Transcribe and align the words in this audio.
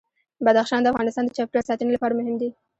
بدخشان 0.45 0.81
د 0.83 0.87
افغانستان 0.93 1.23
د 1.25 1.31
چاپیریال 1.37 1.67
ساتنې 1.69 1.91
لپاره 1.93 2.17
مهم 2.19 2.35
دي. 2.41 2.49